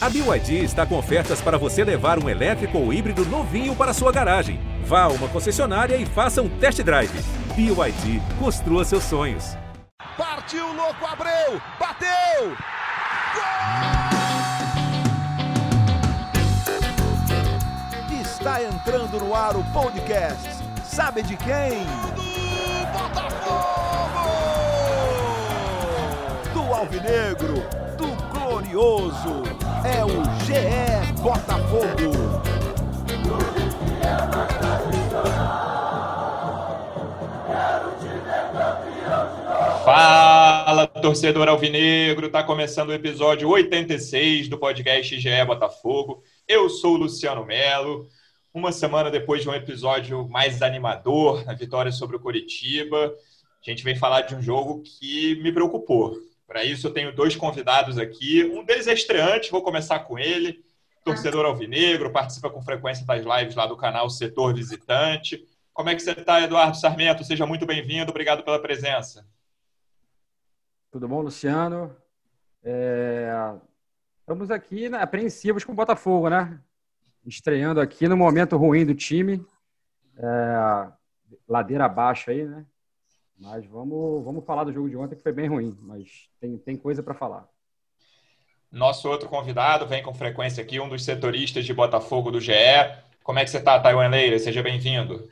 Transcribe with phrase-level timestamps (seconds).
[0.00, 4.12] A BYD está com ofertas para você levar um elétrico ou híbrido novinho para sua
[4.12, 4.60] garagem.
[4.84, 7.10] Vá a uma concessionária e faça um test drive.
[7.56, 9.56] BYD, construa seus sonhos.
[10.16, 11.60] Partiu, louco, Abreu!
[11.80, 12.56] Bateu!
[13.34, 13.44] Gol!
[18.20, 20.48] Está entrando no ar o podcast.
[20.84, 21.84] Sabe de quem?
[22.14, 24.28] Do Botafogo!
[26.54, 27.64] Do Alvinegro,
[27.96, 29.67] do Glorioso.
[29.90, 30.08] É o
[30.44, 32.42] GE Botafogo.
[39.82, 42.28] Fala, torcedor alvinegro!
[42.28, 46.22] Tá começando o episódio 86 do podcast GE Botafogo.
[46.46, 48.08] Eu sou o Luciano Melo.
[48.52, 53.14] Uma semana depois de um episódio mais animador, a vitória sobre o Coritiba,
[53.66, 56.27] a gente vem falar de um jogo que me preocupou.
[56.48, 58.42] Para isso, eu tenho dois convidados aqui.
[58.42, 60.64] Um deles é estreante, vou começar com ele.
[61.04, 65.46] Torcedor alvinegro, participa com frequência das lives lá do canal Setor Visitante.
[65.74, 67.22] Como é que você está, Eduardo Sarmento?
[67.22, 69.26] Seja muito bem-vindo, obrigado pela presença.
[70.90, 71.94] Tudo bom, Luciano?
[72.64, 73.30] É...
[74.20, 76.58] Estamos aqui né, apreensivos com o Botafogo, né?
[77.26, 79.44] Estreando aqui no momento ruim do time.
[80.16, 80.92] É...
[81.46, 82.64] Ladeira abaixo aí, né?
[83.40, 86.08] Mas vamos, vamos falar do jogo de ontem, que foi bem ruim, mas
[86.40, 87.48] tem, tem coisa para falar.
[88.70, 92.52] Nosso outro convidado vem com frequência aqui, um dos setoristas de Botafogo do GE.
[93.22, 94.38] Como é que você está, Taiwan Leira?
[94.40, 95.28] Seja bem-vindo.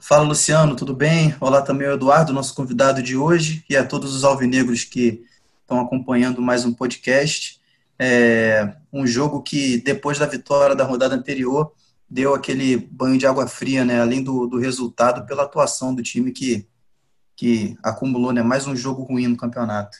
[0.00, 1.36] Fala, Luciano, tudo bem?
[1.38, 5.22] Olá também ao Eduardo, nosso convidado de hoje, e a todos os alvinegros que
[5.60, 7.60] estão acompanhando mais um podcast.
[7.98, 11.72] É um jogo que, depois da vitória da rodada anterior,
[12.08, 14.00] deu aquele banho de água fria, né?
[14.00, 16.66] Além do, do resultado, pela atuação do time que,
[17.36, 18.42] que acumulou né?
[18.42, 19.98] mais um jogo ruim no campeonato.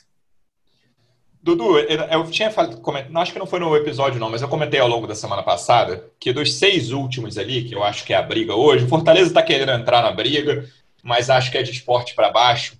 [1.41, 2.81] Dudu, eu tinha falado,
[3.15, 6.09] acho que não foi no episódio não, mas eu comentei ao longo da semana passada
[6.19, 9.27] que dos seis últimos ali, que eu acho que é a briga hoje, o Fortaleza
[9.27, 10.67] está querendo entrar na briga,
[11.03, 12.75] mas acho que é de esporte para baixo.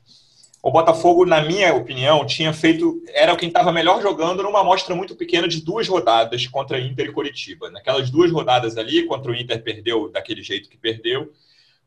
[0.64, 5.16] O Botafogo, na minha opinião, tinha feito, era quem estava melhor jogando numa amostra muito
[5.16, 7.70] pequena de duas rodadas contra Inter e Coritiba.
[7.70, 11.32] Naquelas duas rodadas ali, contra o Inter perdeu daquele jeito que perdeu,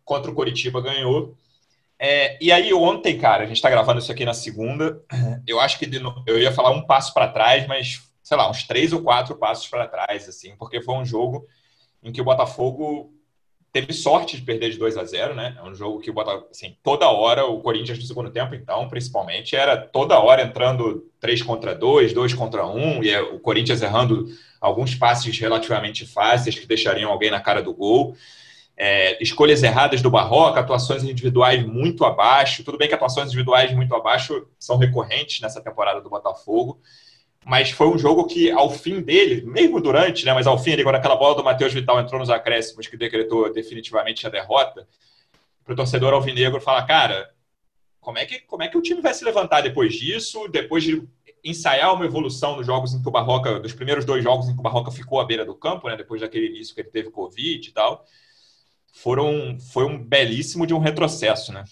[0.05, 1.35] contra o Coritiba ganhou.
[1.99, 5.03] É, e aí, ontem, cara, a gente está gravando isso aqui na segunda.
[5.47, 5.91] Eu acho que
[6.27, 9.67] eu ia falar um passo para trás, mas sei lá, uns três ou quatro passos
[9.69, 11.47] para trás, assim, porque foi um jogo
[12.03, 13.11] em que o Botafogo
[13.73, 15.57] teve sorte de perder de 2 a 0 né?
[15.59, 18.87] É um jogo que o Botafogo, assim, toda hora, o Corinthians no segundo tempo, então,
[18.87, 23.81] principalmente, era toda hora entrando 3 contra 2, 2 contra 1, e é o Corinthians
[23.81, 24.27] errando
[24.61, 28.15] alguns passes relativamente fáceis que deixariam alguém na cara do gol
[28.81, 32.63] é, escolhas erradas do Barroca, atuações individuais muito abaixo.
[32.63, 36.81] Tudo bem que atuações individuais muito abaixo são recorrentes nessa temporada do Botafogo,
[37.45, 40.95] mas foi um jogo que, ao fim dele, mesmo durante, né, mas ao fim, quando
[40.95, 44.87] aquela bola do Matheus Vital entrou nos acréscimos, que decretou definitivamente a derrota,
[45.65, 47.31] para o torcedor alvinegro falar, cara,
[48.01, 51.03] como é, que, como é que o time vai se levantar depois disso, depois de
[51.45, 54.61] ensaiar uma evolução nos jogos em que o Barroca, dos primeiros dois jogos em que
[54.61, 57.69] o Barroca ficou à beira do campo, né, depois daquele início que ele teve Covid
[57.69, 58.07] e tal
[58.93, 61.65] foram, foi um belíssimo de um retrocesso, né?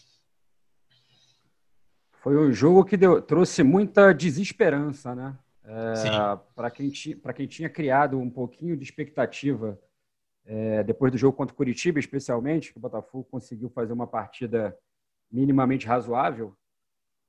[2.12, 5.38] Foi um jogo que deu, trouxe muita desesperança, né?
[5.64, 9.80] É, para quem, quem tinha criado um pouquinho de expectativa
[10.44, 14.76] é, depois do jogo contra o Curitiba, especialmente, que o Botafogo conseguiu fazer uma partida
[15.30, 16.56] minimamente razoável.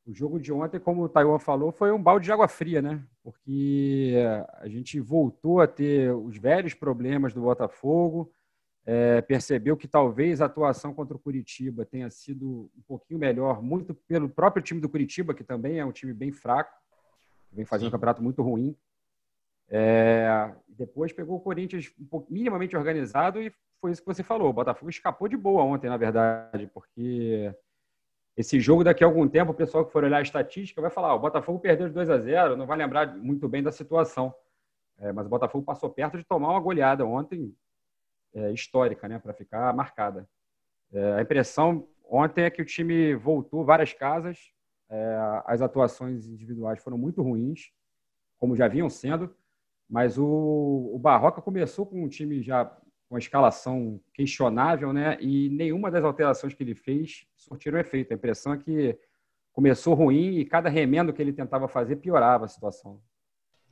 [0.05, 3.03] O jogo de ontem, como o Taiwan falou, foi um balde de água fria, né?
[3.23, 4.15] Porque
[4.53, 8.31] a gente voltou a ter os velhos problemas do Botafogo,
[8.89, 13.93] é, percebeu que talvez a atuação contra o Curitiba tenha sido um pouquinho melhor, muito
[13.93, 16.73] pelo próprio time do Curitiba, que também é um time bem fraco,
[17.51, 18.73] vem fazendo um campeonato muito ruim.
[19.69, 24.49] É, depois pegou o Corinthians um pouco, minimamente organizado e foi isso que você falou.
[24.49, 27.53] O Botafogo escapou de boa ontem, na verdade, porque
[28.37, 31.09] esse jogo daqui a algum tempo, o pessoal que for olhar a estatística vai falar:
[31.09, 34.33] ah, o Botafogo perdeu de 2 a 0, não vai lembrar muito bem da situação.
[34.97, 37.53] É, mas o Botafogo passou perto de tomar uma goleada ontem,
[38.33, 40.27] é, histórica, né, para ficar marcada.
[40.91, 44.51] É, a impressão ontem é que o time voltou várias casas,
[44.89, 47.71] é, as atuações individuais foram muito ruins,
[48.37, 49.35] como já vinham sendo,
[49.89, 52.65] mas o, o Barroca começou com um time já
[53.09, 55.17] com a escalação questionável, né?
[55.21, 58.11] E nenhuma das alterações que ele fez surtiram efeito.
[58.11, 58.99] A impressão é que
[59.53, 63.01] começou ruim e cada remendo que ele tentava fazer piorava a situação.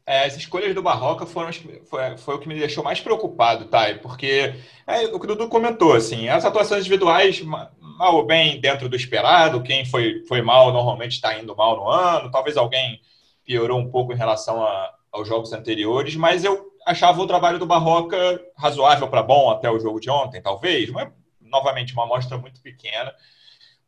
[0.07, 3.95] É, as escolhas do Barroca foram foi, foi, o que me deixou mais preocupado, Thay,
[3.99, 4.53] porque
[4.85, 8.95] é, o que o Dudu comentou, assim, as atuações individuais, mal ou bem dentro do
[8.95, 13.01] esperado, quem foi, foi mal normalmente está indo mal no ano, talvez alguém
[13.43, 17.65] piorou um pouco em relação a, aos jogos anteriores, mas eu achava o trabalho do
[17.65, 20.89] Barroca razoável para bom até o jogo de ontem, talvez.
[20.91, 21.09] Mas,
[21.41, 23.13] novamente, uma amostra muito pequena,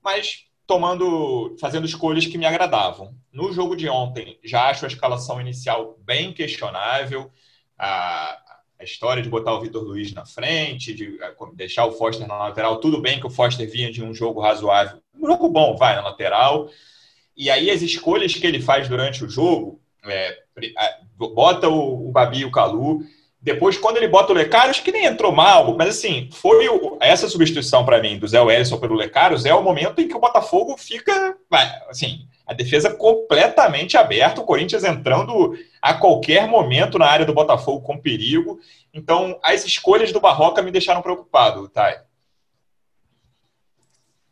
[0.02, 3.16] mas tomando, fazendo escolhas que me agradavam.
[3.31, 7.31] No jogo de ontem, já acho a escalação inicial bem questionável.
[7.80, 8.38] A,
[8.80, 11.18] a história de botar o Vitor Luiz na frente, de
[11.56, 15.02] deixar o Foster na lateral, tudo bem que o Foster vinha de um jogo razoável,
[15.16, 16.69] um jogo bom, vai na lateral.
[17.36, 20.44] E aí as escolhas que ele faz durante o jogo, é,
[21.16, 23.00] bota o, o Babi e o Calu.
[23.47, 27.29] Depois, quando ele bota o Lecaros, que nem entrou mal, mas assim, foi o, essa
[27.29, 30.75] substituição para mim do Zé Wellison pelo Lecaros é o momento em que o Botafogo
[30.77, 31.33] fica,
[31.88, 37.79] assim, a defesa completamente aberta, o Corinthians entrando a qualquer momento na área do Botafogo
[37.79, 38.59] com perigo.
[38.94, 41.95] Então, as escolhas do Barroca me deixaram preocupado, Thay.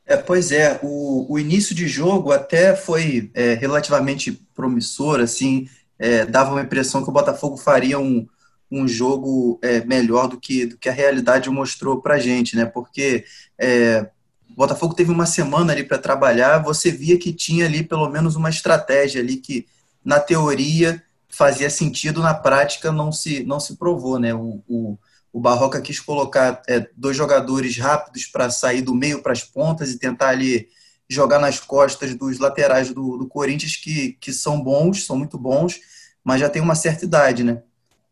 [0.06, 6.26] É, pois é, o, o início de jogo até foi é, relativamente promissor, assim, é,
[6.26, 8.28] dava uma impressão que o Botafogo faria um,
[8.72, 12.66] um jogo é, melhor do que, do que a realidade mostrou para gente, né?
[12.66, 13.26] Porque
[13.60, 14.10] é,
[14.50, 18.36] o Botafogo teve uma semana ali para trabalhar, você via que tinha ali pelo menos
[18.36, 19.68] uma estratégia ali que,
[20.04, 24.34] na teoria, fazia sentido, na prática não se, não se provou, né?
[24.34, 24.98] O, o,
[25.32, 29.92] o Barroca quis colocar é, dois jogadores rápidos para sair do meio para as pontas
[29.92, 30.70] e tentar ali
[31.10, 35.80] jogar nas costas dos laterais do, do Corinthians, que, que são bons, são muito bons,
[36.24, 37.62] mas já tem uma certa idade, né?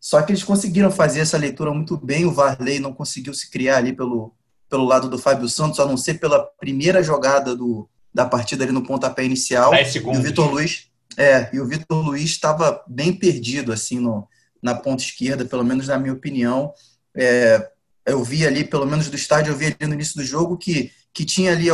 [0.03, 3.77] Só que eles conseguiram fazer essa leitura muito bem, o Varley não conseguiu se criar
[3.77, 4.35] ali pelo,
[4.69, 8.73] pelo lado do Fábio Santos, a não ser pela primeira jogada do, da partida ali
[8.73, 9.71] no pontapé inicial.
[9.71, 10.19] 10 segundos.
[10.19, 14.27] E o Vitor Luiz, é, e o Vitor Luiz estava bem perdido assim no,
[14.61, 16.73] na ponta esquerda, pelo menos na minha opinião.
[17.15, 17.65] É,
[18.05, 20.91] eu vi ali, pelo menos do estádio, eu vi ali no início do jogo que,
[21.13, 21.71] que tinha ali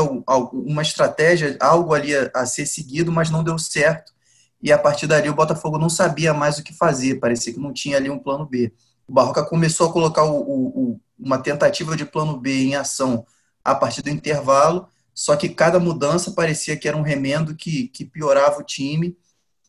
[0.53, 4.13] uma estratégia, algo ali a, a ser seguido, mas não deu certo.
[4.61, 7.71] E a partir dali o Botafogo não sabia mais o que fazer, parecia que não
[7.71, 8.73] tinha ali um plano B.
[9.07, 13.25] O Barroca começou a colocar o, o, uma tentativa de plano B em ação
[13.63, 18.05] a partir do intervalo, só que cada mudança parecia que era um remendo que, que
[18.05, 19.17] piorava o time.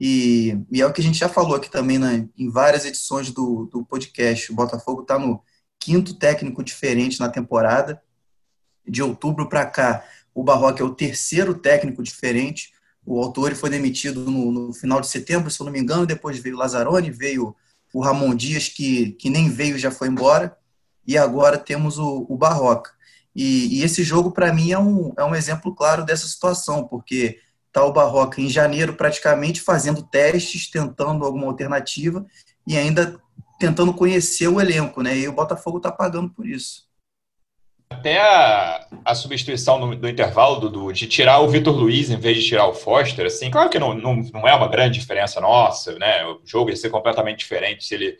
[0.00, 3.31] E, e, é o que a gente já falou aqui também né, em várias edições
[3.31, 4.50] do, do podcast.
[4.50, 5.43] O Botafogo está no
[5.78, 8.00] quinto técnico diferente na temporada.
[8.86, 10.04] De outubro para cá,
[10.34, 12.72] o Barroca é o terceiro técnico diferente.
[13.10, 16.06] O Autori foi demitido no, no, final de setembro, se eu não me engano.
[16.06, 17.56] Depois veio o Lazzaroni, veio
[17.92, 20.56] o Ramon Dias, que, que nem veio já foi embora.
[21.04, 22.92] E agora temos o, o Barroca.
[23.34, 27.40] E, e esse jogo, para mim, é um, é um exemplo claro dessa situação, porque
[27.66, 32.24] está o Barroca em janeiro praticamente fazendo testes, tentando alguma alternativa
[32.64, 33.20] e ainda
[33.58, 35.18] tentando conhecer o elenco, né?
[35.18, 36.88] E o Botafogo está pagando por isso.
[37.90, 42.38] Até a, a substituição do, do intervalo, Dudu, de tirar o Vitor Luiz em vez
[42.38, 45.98] de tirar o Foster, assim, claro que não, não, não é uma grande diferença nossa,
[45.98, 46.25] né?
[46.25, 48.16] O jogo ia ser completamente diferente se ele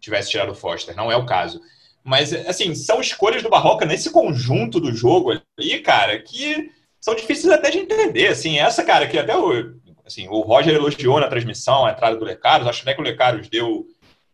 [0.00, 1.60] tivesse tirado o Foster, não é o caso.
[2.02, 7.52] Mas, assim, são escolhas do Barroca nesse conjunto do jogo ali, cara, que são difíceis
[7.52, 8.28] até de entender.
[8.28, 9.74] Assim, essa, cara, que até o,
[10.06, 13.48] assim, o Roger elogiou na transmissão a entrada do Lecaros, acho até que o Lecaros
[13.48, 13.86] deu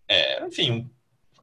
[0.09, 0.89] é, enfim,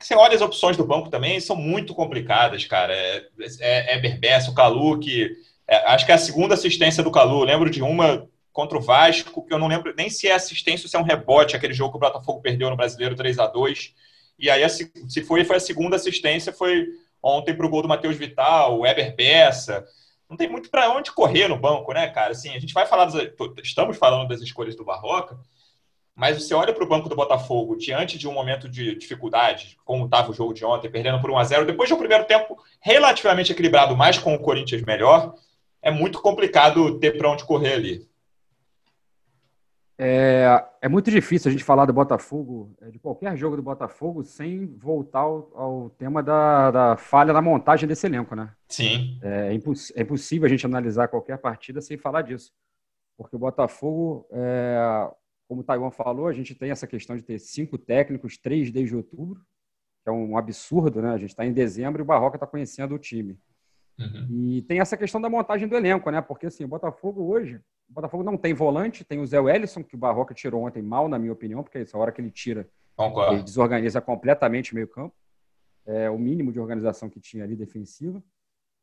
[0.01, 2.93] você olha as opções do banco também, são muito complicadas, cara.
[2.93, 3.25] É,
[3.59, 5.35] é, é Berbessa, o Calu, que.
[5.67, 7.43] É, acho que é a segunda assistência do Calu.
[7.43, 10.89] Lembro de uma contra o Vasco, que eu não lembro nem se é assistência ou
[10.89, 13.93] se é um rebote, aquele jogo que o Botafogo perdeu no Brasileiro 3 a 2
[14.37, 16.87] E aí, se foi, foi a segunda assistência, foi
[17.23, 19.85] ontem para o gol do Matheus Vital, o Eber Bessa.
[20.29, 22.31] Não tem muito para onde correr no banco, né, cara?
[22.31, 23.31] Assim, a gente vai falar, das,
[23.63, 25.37] estamos falando das escolhas do Barroca,
[26.21, 30.05] mas você olha para o banco do Botafogo diante de um momento de dificuldade, como
[30.05, 32.55] estava o jogo de ontem, perdendo por 1 a 0 depois de um primeiro tempo
[32.79, 35.33] relativamente equilibrado, mas com o Corinthians melhor,
[35.81, 38.07] é muito complicado ter para onde correr ali.
[39.97, 44.23] É, é, muito difícil a gente falar do Botafogo, é, de qualquer jogo do Botafogo,
[44.23, 48.51] sem voltar ao, ao tema da, da, falha na montagem desse elenco, né?
[48.67, 49.17] Sim.
[49.23, 52.53] É, é, imposs, é, impossível a gente analisar qualquer partida sem falar disso.
[53.17, 55.09] Porque o Botafogo, é,
[55.51, 58.95] como o Taiwan falou, a gente tem essa questão de ter cinco técnicos, três desde
[58.95, 59.41] outubro,
[60.01, 61.09] que é um absurdo, né?
[61.09, 63.37] A gente está em dezembro e o Barroca está conhecendo o time.
[63.99, 64.27] Uhum.
[64.29, 66.21] E tem essa questão da montagem do elenco, né?
[66.21, 69.93] Porque assim, o Botafogo hoje, o Botafogo não tem volante, tem o Zé Wellison, que
[69.93, 72.65] o Barroca tirou ontem mal, na minha opinião, porque essa hora que ele tira,
[72.95, 73.33] Concordo.
[73.33, 75.13] ele desorganiza completamente o meio-campo.
[75.85, 78.23] É o mínimo de organização que tinha ali defensiva.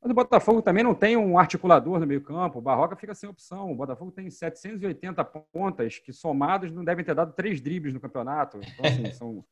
[0.00, 2.58] Mas o Botafogo também não tem um articulador no meio-campo.
[2.58, 3.72] O Barroca fica sem opção.
[3.72, 8.58] O Botafogo tem 780 pontas que, somados, não devem ter dado três dribles no campeonato.
[8.58, 9.44] Então, assim, são,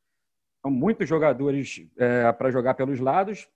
[0.61, 3.49] são muitos jogadores é, para jogar pelos lados.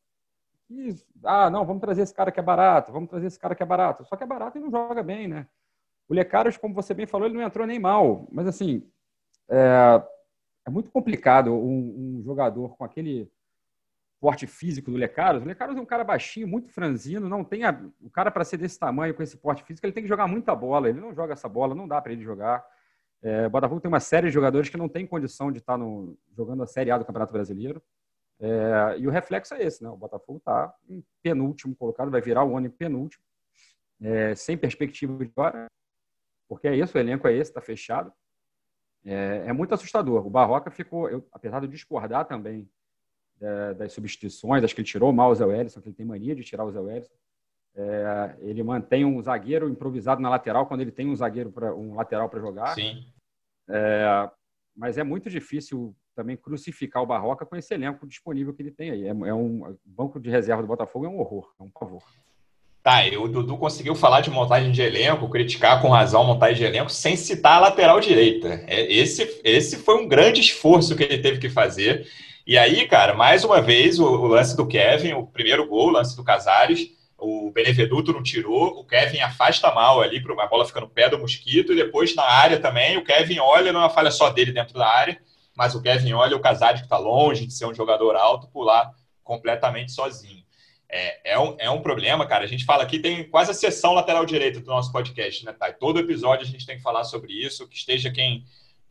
[0.69, 0.93] E,
[1.24, 3.65] ah, não, vamos trazer esse cara que é barato, vamos trazer esse cara que é
[3.65, 4.05] barato.
[4.05, 5.48] Só que é barato e não joga bem, né?
[6.10, 8.27] O Lecaros, como você bem falou, ele não entrou nem mal.
[8.31, 8.86] Mas, assim,
[9.50, 10.03] é,
[10.65, 13.31] é muito complicado um, um jogador com aquele
[14.21, 15.41] porte físico do Lecaros.
[15.41, 17.71] O Lecaros é um cara baixinho, muito franzino, não tem a...
[17.99, 20.55] o cara para ser desse tamanho com esse porte físico, ele tem que jogar muita
[20.55, 20.87] bola.
[20.87, 22.63] Ele não joga essa bola, não dá para ele jogar.
[23.23, 26.15] É, o Botafogo tem uma série de jogadores que não tem condição de estar no...
[26.37, 27.81] jogando a Série A do Campeonato Brasileiro.
[28.39, 29.89] É, e o reflexo é esse, né?
[29.89, 33.23] O Botafogo está em penúltimo colocado, vai virar o ano em penúltimo,
[33.99, 35.65] é, sem perspectiva de agora,
[36.47, 38.11] porque é isso, o elenco é esse, está fechado.
[39.03, 40.25] É, é, muito assustador.
[40.25, 42.69] O Barroca ficou, eu, apesar de discordar também
[43.41, 46.36] é, das substituições, acho que ele tirou mal o Zé Wellison, que ele tem mania
[46.36, 47.13] de tirar o Zé Wellison.
[47.75, 51.95] É, ele mantém um zagueiro improvisado na lateral quando ele tem um zagueiro para um
[51.95, 52.75] lateral para jogar.
[52.75, 53.05] Sim.
[53.69, 54.29] É,
[54.75, 58.91] mas é muito difícil também crucificar o Barroca com esse elenco disponível que ele tem
[58.91, 59.03] aí.
[59.05, 62.03] É, é um banco de reserva do Botafogo é um horror, é um pavor.
[62.83, 66.63] Tá, o Dudu conseguiu falar de montagem de elenco, criticar com razão a montagem de
[66.63, 68.63] elenco, sem citar a lateral direita.
[68.67, 72.07] É, esse, esse foi um grande esforço que ele teve que fazer.
[72.45, 75.91] E aí, cara, mais uma vez, o, o lance do Kevin, o primeiro gol, o
[75.91, 80.81] lance do Casares, o Benevenuto não tirou, o Kevin afasta mal ali, uma bola fica
[80.81, 83.89] no pé do Mosquito, e depois na área também, o Kevin olha, não é uma
[83.89, 85.21] falha só dele dentro da área,
[85.55, 88.91] mas o Kevin olha o Casares, que está longe de ser um jogador alto, pular
[89.24, 90.41] completamente sozinho.
[90.89, 92.43] É, é, um, é um problema, cara.
[92.43, 95.74] A gente fala aqui, tem quase a sessão lateral direita do nosso podcast, né, Thay?
[95.74, 98.43] Todo episódio a gente tem que falar sobre isso, que esteja quem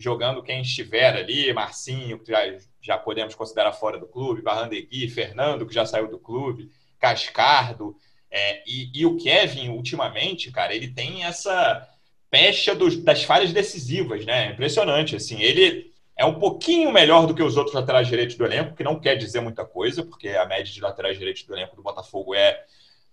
[0.03, 2.41] jogando, quem estiver ali, Marcinho, que já,
[2.81, 7.97] já podemos considerar fora do clube, Barrandegui, Fernando, que já saiu do clube, Cascardo,
[8.31, 11.89] é, e, e, o Kevin, ultimamente, cara, ele tem essa
[12.31, 14.53] pecha dos, das falhas decisivas, né?
[14.53, 15.43] Impressionante, assim.
[15.43, 19.01] Ele é um pouquinho melhor do que os outros laterais direitos do elenco, que não
[19.01, 22.63] quer dizer muita coisa, porque a média de laterais direitos do elenco do Botafogo é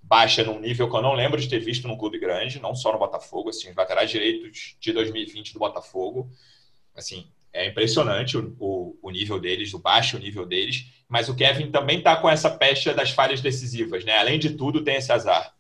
[0.01, 2.91] baixa num nível que eu não lembro de ter visto num clube grande, não só
[2.94, 6.29] no Botafogo, assim, os laterais direitos de 2020 do Botafogo,
[6.98, 11.72] assim, é impressionante o, o, o nível deles, o baixo nível deles, mas o Kevin
[11.72, 14.18] também está com essa pecha das falhas decisivas, né?
[14.18, 15.56] Além de tudo, tem esse azar.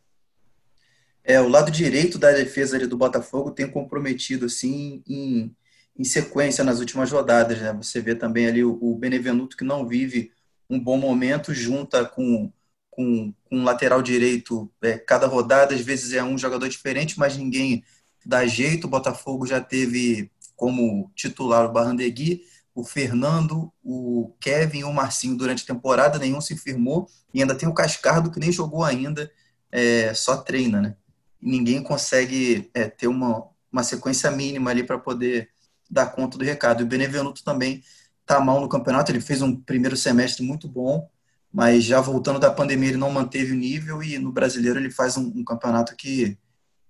[1.23, 5.55] É, o lado direito da defesa do Botafogo tem comprometido, assim, em
[5.97, 7.59] em sequência nas últimas rodadas.
[7.59, 7.73] Né?
[7.73, 10.31] Você vê também ali o, o Benevenuto que não vive
[10.69, 12.51] um bom momento, junta com,
[12.91, 14.71] com, com lateral direito.
[14.81, 17.83] É, cada rodada, às vezes, é um jogador diferente, mas ninguém
[18.25, 18.85] dá jeito.
[18.85, 22.41] O Botafogo já teve como titular o Barrandegui,
[22.75, 27.55] o Fernando, o Kevin e o Marcinho durante a temporada, nenhum se firmou, e ainda
[27.55, 29.31] tem o Cascardo que nem jogou ainda,
[29.71, 30.95] é, só treina, né?
[31.41, 35.49] Ninguém consegue é, ter uma, uma sequência mínima ali para poder
[35.89, 36.81] dar conta do recado.
[36.81, 37.83] E o Benevenuto também
[38.21, 41.07] está mal no campeonato, ele fez um primeiro semestre muito bom,
[41.53, 45.17] mas já voltando da pandemia ele não manteve o nível e no brasileiro ele faz
[45.17, 46.37] um, um campeonato que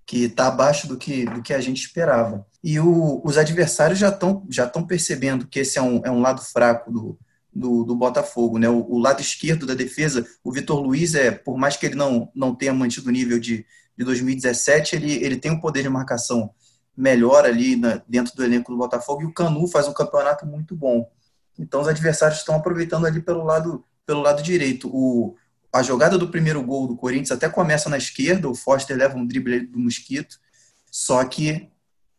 [0.07, 2.47] que está abaixo do que, do que a gente esperava.
[2.63, 6.21] E o, os adversários já estão já estão percebendo que esse é um, é um
[6.21, 7.19] lado fraco do,
[7.53, 8.57] do, do Botafogo.
[8.57, 8.69] Né?
[8.69, 12.31] O, o, lado esquerdo da defesa, o Vitor Luiz, é, por mais que ele não,
[12.33, 13.65] não tenha mantido o nível de,
[13.97, 16.51] de 2017, ele, ele tem um poder de marcação
[16.95, 20.73] melhor ali na, dentro do elenco do Botafogo, e o Canu faz um campeonato muito
[20.73, 21.11] bom.
[21.59, 24.89] Então os adversários estão aproveitando ali pelo lado, pelo lado direito.
[24.89, 25.35] O,
[25.77, 29.25] a jogada do primeiro gol do Corinthians até começa na esquerda, o Foster leva um
[29.25, 30.37] drible do Mosquito,
[30.91, 31.69] só que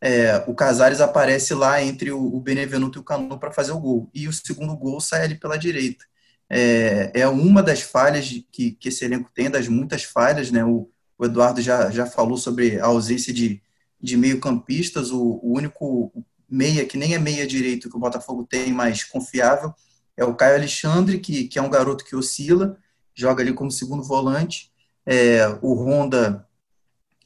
[0.01, 4.09] é, o Casares aparece lá entre o, Benevenuto e o Canu para fazer o gol.
[4.15, 6.05] E o segundo gol sai ali pela direita.
[6.49, 10.65] É, é uma das falhas que, que esse elenco tem, das muitas falhas, né?
[10.65, 10.89] O,
[11.19, 13.61] o Eduardo já, já falou sobre a ausência de,
[14.01, 16.13] de meio-campistas, o, o, único
[16.49, 19.75] meia que nem é meia direito que o Botafogo tem mais confiável
[20.17, 22.77] é o Caio Alexandre, que, que é um garoto que oscila,
[23.19, 24.71] joga ali como segundo volante.
[25.05, 26.47] É, o Honda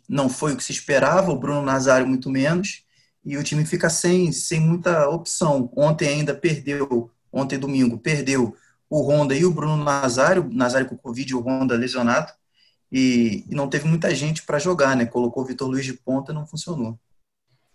[0.09, 2.85] não foi o que se esperava, o Bruno Nazário muito menos,
[3.25, 5.71] e o time fica sem, sem muita opção.
[5.77, 8.57] Ontem ainda perdeu, ontem domingo, perdeu
[8.89, 12.33] o Honda e o Bruno Nazário, Nazário com Covid e o Honda lesionado
[12.93, 15.07] e, e não teve muita gente para jogar, né?
[15.07, 16.99] Colocou o Vitor Luiz de ponta não funcionou.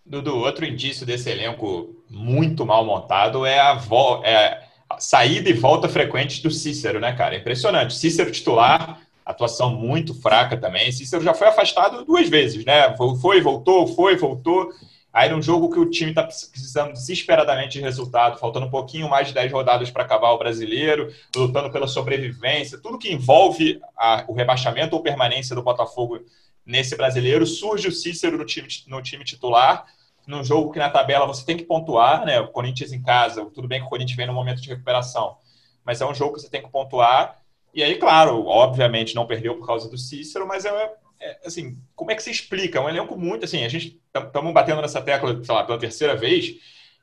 [0.05, 3.81] Dudu, outro indício desse elenco muito mal montado é a,
[4.23, 4.66] é a
[4.99, 7.35] saída e volta frequente do Cícero, né, cara?
[7.35, 7.95] Impressionante.
[7.95, 10.91] Cícero titular, atuação muito fraca também.
[10.91, 12.95] Cícero já foi afastado duas vezes, né?
[12.95, 14.71] Foi, voltou, foi, voltou.
[15.11, 19.27] Aí num jogo que o time está precisando desesperadamente de resultado, faltando um pouquinho mais
[19.27, 24.33] de 10 rodadas para acabar o brasileiro, lutando pela sobrevivência, tudo que envolve a, o
[24.33, 26.19] rebaixamento ou permanência do Botafogo
[26.63, 29.85] nesse brasileiro, surge o Cícero no time, no time titular,
[30.27, 32.39] num jogo que na tabela você tem que pontuar, né?
[32.39, 35.37] O Corinthians em casa, tudo bem que o Corinthians vem no momento de recuperação,
[35.85, 37.37] mas é um jogo que você tem que pontuar.
[37.73, 42.11] E aí, claro, obviamente não perdeu por causa do Cícero, mas é, é, assim, como
[42.11, 42.79] é que se explica?
[42.79, 46.15] É um elenco muito, assim, a gente estamos batendo nessa tecla, sei lá, pela terceira
[46.15, 46.55] vez,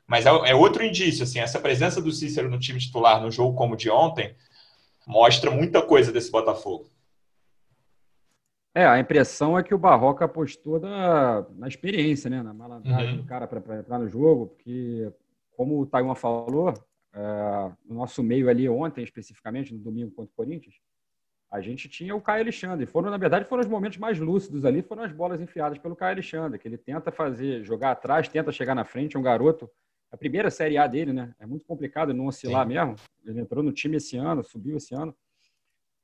[0.07, 3.55] Mas é, é outro indício, assim, essa presença do Cícero no time titular no jogo
[3.57, 4.35] como de ontem
[5.07, 6.89] mostra muita coisa desse Botafogo.
[8.77, 12.43] É, a impressão é que o Barroca apostou na, na experiência, né?
[12.43, 13.21] Na malandragem uhum.
[13.21, 15.09] do cara para entrar no jogo, porque,
[15.55, 16.73] como o Taiwan falou,
[17.13, 20.75] é, no nosso meio ali ontem, especificamente, no domingo contra o Corinthians,
[21.49, 22.85] a gente tinha o Caio Alexandre.
[22.85, 26.11] Foram, na verdade, foram os momentos mais lúcidos ali, foram as bolas enfiadas pelo Caio
[26.11, 29.71] Alexandre, que ele tenta fazer, jogar atrás, tenta chegar na frente, é um garoto,
[30.11, 31.33] a primeira Série A dele, né?
[31.39, 32.73] É muito complicado não oscilar Sim.
[32.73, 32.95] mesmo.
[33.25, 35.15] Ele entrou no time esse ano, subiu esse ano.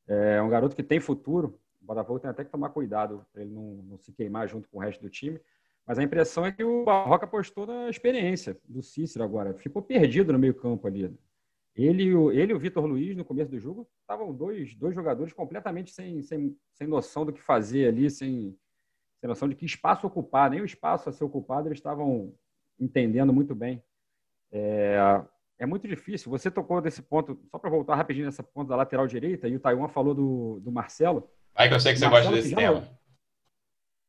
[0.08, 1.60] É um garoto que tem futuro.
[1.82, 4.78] O Botafogo tem até que tomar cuidado para ele não, não se queimar junto com
[4.78, 5.40] o resto do time.
[5.86, 9.54] Mas a impressão é que o Barroca apostou na experiência do Cícero agora.
[9.56, 11.14] Ficou perdido no meio campo ali.
[11.76, 15.92] Ele, ele e o Vitor Luiz, no começo do jogo, estavam dois, dois jogadores completamente
[15.92, 18.58] sem, sem, sem noção do que fazer ali, sem,
[19.20, 22.34] sem noção de que espaço ocupar, nem o espaço a ser ocupado, eles estavam
[22.80, 23.82] entendendo muito bem.
[24.52, 25.24] É,
[25.60, 26.30] é muito difícil.
[26.30, 29.60] Você tocou desse ponto, só para voltar rapidinho nessa ponta da lateral direita, e o
[29.60, 31.30] Taiwan falou do, do Marcelo.
[31.56, 32.88] Vai que eu sei que você gosta desse tema.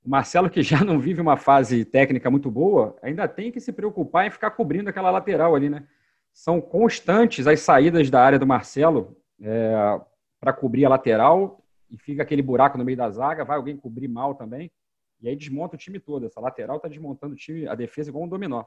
[0.04, 3.72] o Marcelo, que já não vive uma fase técnica muito boa, ainda tem que se
[3.72, 5.86] preocupar em ficar cobrindo aquela lateral ali, né?
[6.32, 10.00] São constantes as saídas da área do Marcelo é,
[10.40, 14.08] para cobrir a lateral e fica aquele buraco no meio da zaga, vai alguém cobrir
[14.08, 14.72] mal também,
[15.20, 16.26] e aí desmonta o time todo.
[16.26, 18.64] Essa lateral está desmontando o time, a defesa igual um dominó.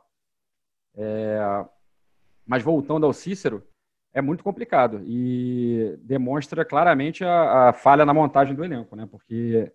[0.95, 1.65] É,
[2.45, 3.67] mas voltando ao Cícero,
[4.15, 9.05] é muito complicado e demonstra claramente a, a, falha na montagem do elenco, né?
[9.11, 9.69] Porque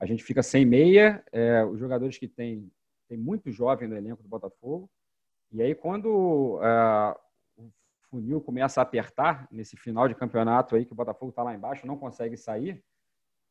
[0.00, 2.72] a gente fica sem meia, é, os jogadores que tem,
[3.06, 4.88] tem muito jovem no elenco do Botafogo,
[5.52, 7.16] e aí quando é,
[7.58, 7.70] o
[8.08, 11.86] funil começa a apertar nesse final de campeonato aí que o Botafogo está lá embaixo,
[11.86, 12.82] não consegue sair,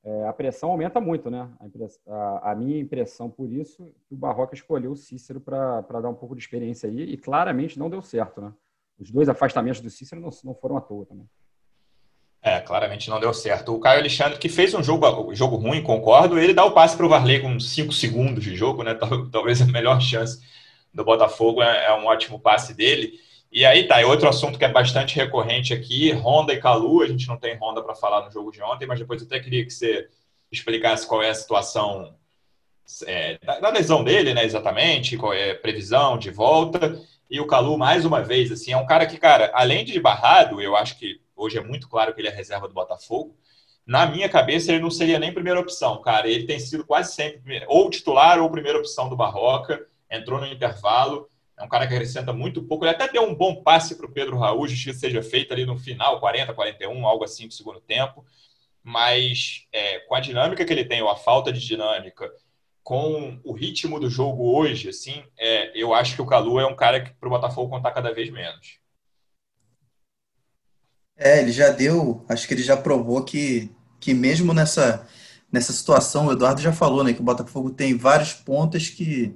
[0.03, 1.47] é, a pressão aumenta muito, né?
[1.59, 6.09] A, a, a, minha impressão por isso, que o Barroca escolheu o Cícero para dar
[6.09, 8.51] um pouco de experiência aí e claramente não deu certo, né?
[9.00, 11.27] Os dois afastamentos do Cícero não, não foram à toa também.
[12.41, 13.73] É, claramente não deu certo.
[13.73, 17.06] O Caio Alexandre, que fez um jogo, jogo ruim, concordo, ele dá o passe para
[17.06, 18.93] o Varley com 5 segundos de jogo, né?
[19.32, 20.41] Talvez a melhor chance
[20.93, 23.19] do Botafogo é, é um ótimo passe dele.
[23.49, 27.08] E aí tá, é outro assunto que é bastante recorrente aqui, Honda e Calu, a
[27.08, 29.63] gente não tem Honda para falar no jogo de ontem, mas depois eu até queria
[29.63, 30.10] que você
[30.51, 32.15] explicasse qual é a situação
[33.06, 37.77] é, da, lesão dele, né, exatamente, qual é a previsão de volta, e o Calu,
[37.77, 41.21] mais uma vez, assim, é um cara que, cara, além de barrado, eu acho que
[41.36, 43.36] hoje é muito claro que ele é reserva do Botafogo,
[43.86, 47.63] na minha cabeça ele não seria nem primeira opção, cara, ele tem sido quase sempre
[47.67, 52.33] ou titular ou primeira opção do Barroca, entrou no intervalo, é um cara que acrescenta
[52.33, 52.83] muito pouco.
[52.83, 55.77] Ele até deu um bom passe para o Pedro Raul, justiça seja feita ali no
[55.77, 58.25] final, 40, 41, algo assim do segundo tempo.
[58.83, 62.31] Mas é, com a dinâmica que ele tem, ou a falta de dinâmica,
[62.84, 66.76] com o ritmo do jogo hoje, assim, é, eu acho que o Calu é um
[66.76, 68.80] cara que para o Botafogo contar cada vez menos.
[71.15, 75.08] É, ele já deu, acho que ele já provou que, que mesmo nessa,
[75.52, 79.34] nessa situação, o Eduardo já falou, né, que o Botafogo tem vários pontos que,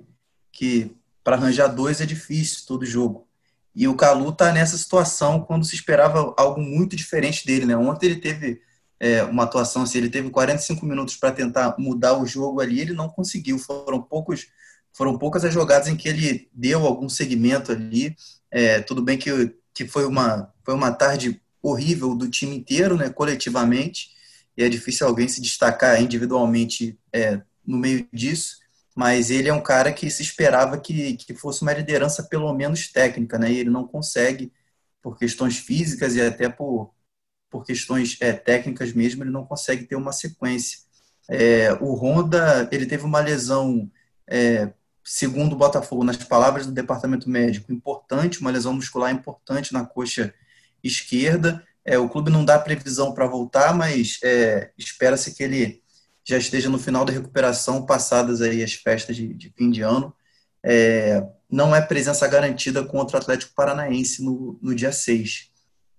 [0.52, 3.28] que para arranjar dois é difícil todo jogo.
[3.74, 7.66] E o Calu está nessa situação quando se esperava algo muito diferente dele.
[7.66, 7.78] Né?
[7.78, 8.60] Ontem ele teve
[9.00, 12.94] é, uma atuação assim, ele teve 45 minutos para tentar mudar o jogo ali, ele
[12.94, 13.60] não conseguiu.
[13.60, 14.48] Foram poucos,
[14.94, 18.16] foram poucas as jogadas em que ele deu algum segmento ali.
[18.50, 23.10] É, tudo bem que, que foi, uma, foi uma tarde horrível do time inteiro, né,
[23.10, 24.10] coletivamente,
[24.56, 28.58] e é difícil alguém se destacar individualmente é, no meio disso
[28.98, 32.92] mas ele é um cara que se esperava que, que fosse uma liderança pelo menos
[32.92, 33.52] técnica, né?
[33.52, 34.52] E ele não consegue
[35.04, 36.92] por questões físicas e até por,
[37.58, 40.78] por questões é, técnicas mesmo, ele não consegue ter uma sequência.
[41.28, 43.90] É, o Honda, ele teve uma lesão,
[44.30, 44.70] é,
[45.04, 50.32] segundo o Botafogo, nas palavras do departamento médico, importante, uma lesão muscular importante na coxa
[50.84, 51.64] esquerda.
[51.84, 55.82] É, o clube não dá previsão para voltar, mas é, espera-se que ele
[56.24, 60.14] já esteja no final da recuperação, passadas aí as festas de, de fim de ano.
[60.64, 65.57] É, não é presença garantida contra o Atlético Paranaense no, no dia 6,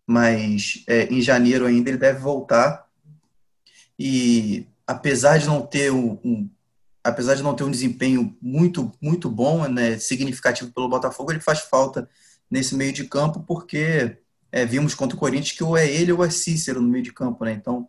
[0.08, 2.88] mas é, em janeiro ainda ele deve voltar.
[3.98, 6.48] E apesar de não ter um, um
[7.04, 11.60] apesar de não ter um desempenho muito muito bom, né, significativo pelo Botafogo, ele faz
[11.60, 12.08] falta
[12.50, 14.16] nesse meio de campo porque
[14.50, 17.12] é, vimos contra o Corinthians que ou é ele ou é Cícero no meio de
[17.12, 17.52] campo, né?
[17.52, 17.86] Então,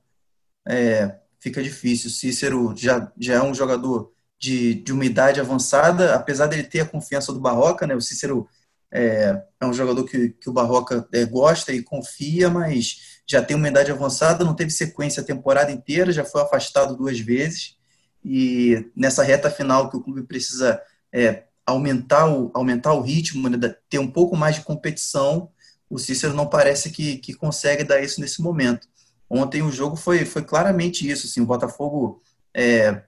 [0.68, 2.10] é, fica difícil.
[2.10, 6.86] Cícero já, já é um jogador de, de uma idade avançada, apesar dele ter a
[6.86, 7.96] confiança do Barroca, né?
[7.96, 8.46] O Cícero
[8.92, 13.56] é, é um jogador que, que o Barroca é, gosta e confia, mas já tem
[13.56, 17.78] uma idade avançada, não teve sequência a temporada inteira, já foi afastado duas vezes.
[18.24, 20.82] E nessa reta final que o clube precisa
[21.14, 23.58] é, aumentar o, aumentar o ritmo, né,
[23.90, 25.52] ter um pouco mais de competição,
[25.90, 28.88] o Cícero não parece que, que consegue dar isso nesse momento.
[29.30, 31.28] Ontem o jogo foi, foi claramente isso.
[31.28, 32.22] Assim, o Botafogo
[32.54, 33.04] é,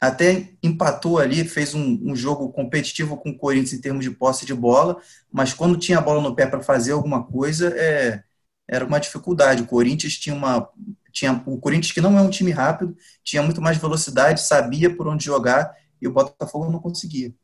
[0.00, 4.46] até empatou ali, fez um, um, jogo competitivo com o Corinthians em termos de posse
[4.46, 4.98] de bola,
[5.30, 8.22] mas quando tinha a bola no pé para fazer alguma coisa, é,
[8.66, 9.62] era uma dificuldade.
[9.62, 10.68] O Corinthians tinha uma.
[11.12, 15.08] Tinha, o Corinthians, que não é um time rápido, tinha muito mais velocidade, sabia por
[15.08, 17.34] onde jogar, e o Botafogo não conseguia.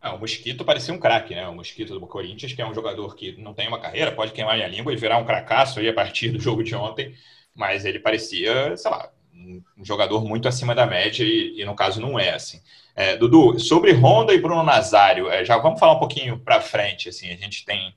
[0.00, 1.46] Ah, o Mosquito parecia um craque, né?
[1.46, 4.60] O Mosquito do Corinthians, que é um jogador que não tem uma carreira, pode queimar
[4.60, 7.14] a língua e virar um cracaço aí a partir do jogo de ontem,
[7.54, 12.00] mas ele parecia, sei lá, um jogador muito acima da média e, e no caso
[12.00, 12.60] não é assim.
[12.94, 17.08] É, Dudu, sobre Honda e Bruno Nazário, é, já vamos falar um pouquinho para frente,
[17.08, 17.94] assim, a gente tem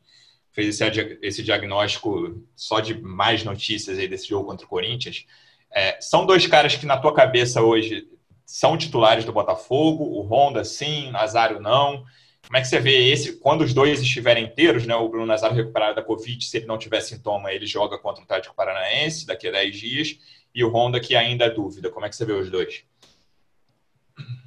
[0.52, 5.24] fez esse, esse, diagnóstico só de mais notícias aí desse jogo contra o Corinthians.
[5.72, 8.08] É, são dois caras que na tua cabeça hoje
[8.44, 12.04] são titulares do Botafogo, o Honda sim, Nazário não.
[12.44, 15.56] Como é que você vê esse, quando os dois estiverem inteiros, né, o Bruno Nazário
[15.56, 19.50] recuperado da Covid, se ele não tiver sintoma, ele joga contra o Atlético Paranaense daqui
[19.50, 20.18] a 10 dias,
[20.58, 21.92] e o Honda que ainda é dúvida.
[21.92, 22.84] Como é que você vê os dois?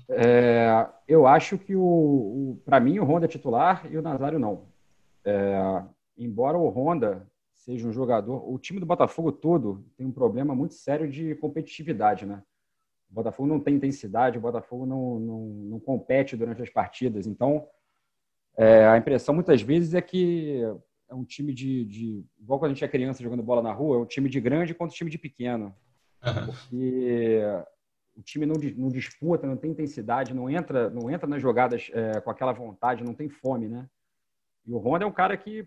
[0.08, 4.40] É, eu acho que, o, o para mim, o Honda é titular e o Nazário
[4.40, 4.66] não.
[5.24, 5.84] É,
[6.18, 10.74] embora o Honda seja um jogador, o time do Botafogo todo tem um problema muito
[10.74, 12.42] sério de competitividade, né?
[13.08, 17.28] O Botafogo não tem intensidade, o Botafogo não, não, não compete durante as partidas.
[17.28, 17.68] Então,
[18.56, 20.60] é, a impressão muitas vezes é que
[21.08, 22.24] é um time de, de.
[22.40, 24.74] Igual quando a gente é criança jogando bola na rua, é um time de grande
[24.74, 25.72] contra um time de pequeno.
[26.20, 27.42] Porque
[28.16, 32.20] o time não, não, disputa, não tem intensidade, não entra, não entra nas jogadas é,
[32.20, 33.88] com aquela vontade, não tem fome, né?
[34.66, 35.66] E o Honda é um cara que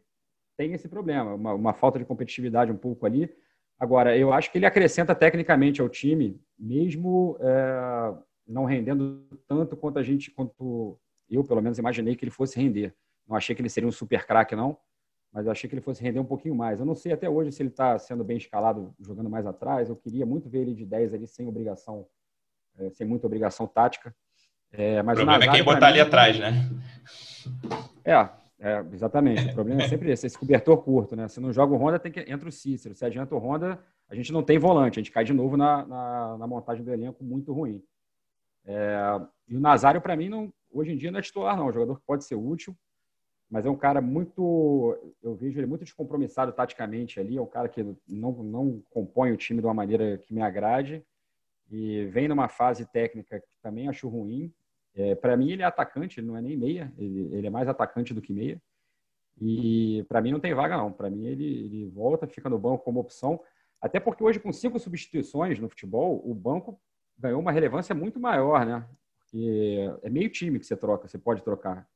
[0.56, 3.34] tem esse problema, uma, uma falta de competitividade um pouco ali.
[3.80, 8.14] Agora, eu acho que ele acrescenta tecnicamente ao time, mesmo é,
[8.48, 12.94] não rendendo tanto quanto a gente, quanto eu, pelo menos, imaginei que ele fosse render.
[13.28, 14.78] Não achei que ele seria um super craque, não,
[15.34, 16.80] mas achei que ele fosse render um pouquinho mais.
[16.80, 19.90] Eu não sei até hoje se ele está sendo bem escalado, jogando mais atrás.
[19.90, 22.06] Eu queria muito ver ele de 10 ali, sem obrigação,
[22.78, 24.16] é, sem muita obrigação tática.
[24.72, 26.54] É, mas o problema o Nazário, é quem botar ali atrás, né?
[28.06, 28.14] É,
[28.60, 29.50] é, exatamente.
[29.50, 31.28] O problema é sempre esse, esse cobertor curto, né?
[31.28, 32.94] Se não joga o Honda, tem que entra o Cícero.
[32.94, 35.86] Se adianta o Honda, a gente não tem volante, a gente cai de novo na,
[35.86, 37.84] na, na montagem do elenco muito ruim.
[38.66, 41.66] É, e o Nazário, para mim, não, hoje em dia não é titular, não.
[41.66, 42.76] É um jogador que pode ser útil,
[43.54, 44.98] mas é um cara muito.
[45.22, 47.38] Eu vejo ele muito descompromissado taticamente ali.
[47.38, 51.06] É um cara que não, não compõe o time de uma maneira que me agrade.
[51.70, 54.52] E vem numa fase técnica que também acho ruim.
[54.96, 57.68] É, para mim, ele é atacante, ele não é nem meia, ele, ele é mais
[57.68, 58.60] atacante do que meia.
[59.40, 60.92] E para mim não tem vaga, não.
[60.92, 63.40] Para mim, ele, ele volta, fica no banco como opção.
[63.80, 66.82] Até porque hoje, com cinco substituições no futebol, o banco
[67.16, 68.84] ganhou uma relevância muito maior, né?
[70.02, 71.88] É meio time que você troca, você pode trocar.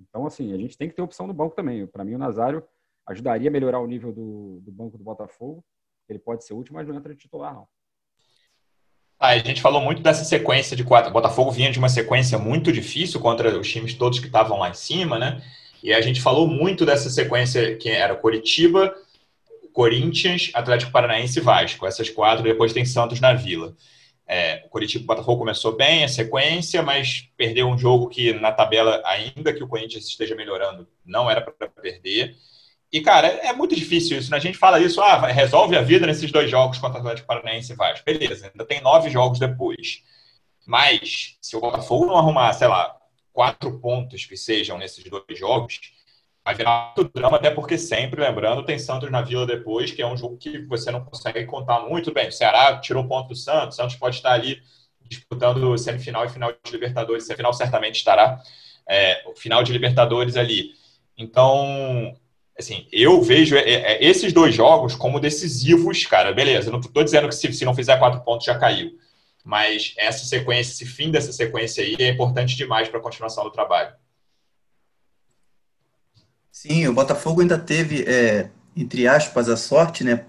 [0.00, 1.86] Então, assim, a gente tem que ter opção no banco também.
[1.86, 2.64] Para mim, o Nazário
[3.06, 5.64] ajudaria a melhorar o nível do, do banco do Botafogo.
[6.08, 7.68] Ele pode ser útil, mas não entra de titular, não.
[9.18, 11.10] Ah, a gente falou muito dessa sequência de quatro.
[11.10, 14.70] O Botafogo vinha de uma sequência muito difícil contra os times todos que estavam lá
[14.70, 15.42] em cima, né?
[15.82, 18.94] E a gente falou muito dessa sequência que era Coritiba,
[19.72, 21.86] Corinthians, Atlético Paranaense e Vasco.
[21.86, 23.76] Essas quatro, depois tem Santos na Vila.
[24.32, 28.52] É, o Coritiba o Botafogo começou bem a sequência, mas perdeu um jogo que na
[28.52, 32.36] tabela, ainda que o Corinthians esteja melhorando, não era para perder.
[32.92, 34.36] E, cara, é, é muito difícil isso, né?
[34.36, 37.72] A gente fala isso, ah, resolve a vida nesses dois jogos contra o Atlético Paranaense
[37.72, 38.04] e Vasco.
[38.04, 40.04] Beleza, ainda tem nove jogos depois.
[40.64, 42.96] Mas, se o Botafogo não arrumar, sei lá,
[43.32, 45.80] quatro pontos que sejam nesses dois jogos,
[46.50, 50.06] vai virar muito drama, até porque sempre, lembrando, tem Santos na Vila depois, que é
[50.06, 52.28] um jogo que você não consegue contar muito bem.
[52.28, 54.60] O Ceará tirou ponto do Santos, Santos pode estar ali
[55.08, 57.24] disputando semifinal e final de Libertadores.
[57.24, 58.40] Semifinal certamente estará.
[58.88, 60.72] É, o final de Libertadores ali.
[61.16, 62.16] Então,
[62.58, 66.32] assim, eu vejo é, é, esses dois jogos como decisivos, cara.
[66.32, 68.98] Beleza, não estou dizendo que se, se não fizer quatro pontos já caiu.
[69.44, 73.50] Mas essa sequência, esse fim dessa sequência aí é importante demais para a continuação do
[73.50, 73.92] trabalho.
[76.60, 80.24] Sim, o Botafogo ainda teve, é, entre aspas, a sorte, né?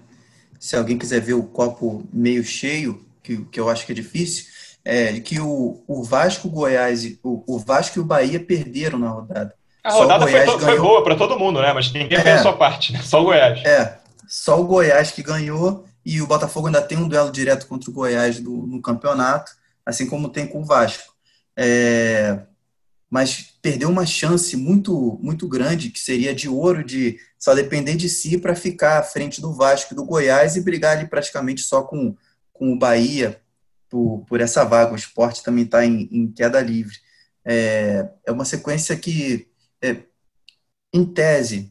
[0.58, 4.46] Se alguém quiser ver o copo meio cheio, que, que eu acho que é difícil,
[4.82, 9.10] é que o, o Vasco, o Goiás, o, o Vasco e o Bahia perderam na
[9.10, 9.54] rodada.
[9.84, 10.58] A rodada foi, ganhou...
[10.58, 11.70] foi, boa para todo mundo, né?
[11.74, 13.02] Mas ninguém é, fez a sua parte, né?
[13.02, 13.62] Só o Goiás.
[13.66, 17.90] É, só o Goiás que ganhou e o Botafogo ainda tem um duelo direto contra
[17.90, 19.52] o Goiás do, no campeonato,
[19.84, 21.12] assim como tem com o Vasco.
[21.54, 22.38] É,
[23.12, 28.08] mas perdeu uma chance muito muito grande, que seria de ouro, de só depender de
[28.08, 31.82] si para ficar à frente do Vasco e do Goiás e brigar ali praticamente só
[31.82, 32.16] com,
[32.54, 33.38] com o Bahia
[33.90, 34.94] por, por essa vaga.
[34.94, 36.96] O esporte também está em, em, queda livre.
[37.44, 39.46] É, é uma sequência que,
[39.82, 40.04] é,
[40.90, 41.70] em tese,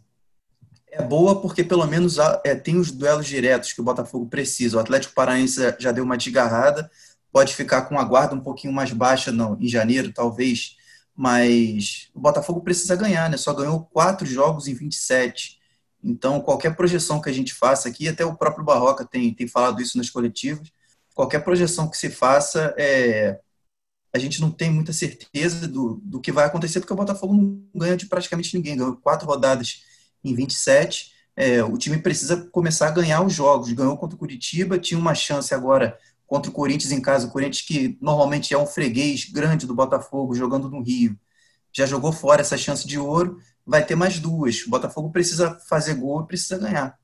[0.92, 4.78] é boa porque pelo menos é, tem os duelos diretos que o Botafogo precisa.
[4.78, 6.92] O Atlético Paranaense já deu uma desgarrada,
[7.32, 10.80] pode ficar com a guarda um pouquinho mais baixa não, em janeiro, talvez,
[11.16, 13.38] mas o Botafogo precisa ganhar, né?
[13.38, 15.60] Só ganhou quatro jogos em 27.
[16.04, 19.82] Então, qualquer projeção que a gente faça aqui, até o próprio Barroca tem, tem falado
[19.82, 20.72] isso nas coletivas,
[21.14, 23.40] qualquer projeção que se faça, é,
[24.14, 27.64] a gente não tem muita certeza do, do que vai acontecer, porque o Botafogo não
[27.76, 29.84] ganha de praticamente ninguém, ganhou quatro rodadas
[30.24, 31.12] em 27.
[31.36, 33.72] É, o time precisa começar a ganhar os jogos.
[33.72, 35.98] Ganhou contra o Curitiba, tinha uma chance agora
[36.32, 37.28] contra o Corinthians em casa.
[37.28, 41.20] O Corinthians, que normalmente é um freguês grande do Botafogo, jogando no Rio,
[41.74, 44.66] já jogou fora essa chance de ouro vai ter mais duas.
[44.66, 46.98] O Botafogo precisa fazer gol e precisa ganhar.